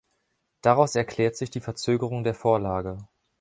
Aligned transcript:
Daraus 0.61 0.95
erklärt 0.95 1.35
sich 1.35 1.51
die 1.51 1.59
Verzögerung 1.59 2.23
der 2.23 2.33
Vorlage. 2.33 2.97